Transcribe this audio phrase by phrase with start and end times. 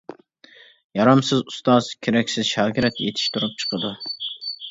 [0.99, 3.93] يارامسىز ئۇستاز كېرەكسىز شاگىرت يېتىشتۈرۈپ چىقىدۇ.